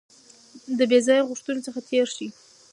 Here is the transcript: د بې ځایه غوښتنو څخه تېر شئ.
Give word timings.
د 0.77 0.79
بې 0.89 0.99
ځایه 1.07 1.27
غوښتنو 1.29 1.65
څخه 1.67 1.79
تېر 1.89 2.07
شئ. 2.15 2.27